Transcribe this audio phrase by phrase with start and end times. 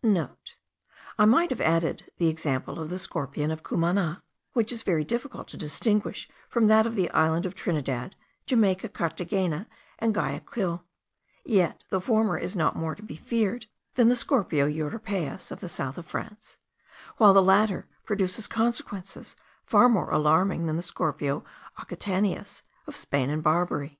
[0.00, 4.82] *(* I might have added the example of the scorpion of Cumana, which it is
[4.84, 8.14] very difficult to distinguish from that of the island of Trinidad,
[8.46, 9.66] Jamaica, Carthagena,
[9.98, 10.84] and Guayaquil;
[11.44, 15.68] yet the former is not more to be feared than the Scorpio europaeus (of the
[15.68, 16.58] south of France),
[17.16, 19.34] while the latter produces consequences
[19.64, 21.42] far more alarming than the Scorpio
[21.76, 23.98] occitanus (of Spain and Barbary).